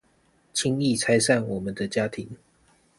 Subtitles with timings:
[0.55, 2.27] 輕易拆散我們的家庭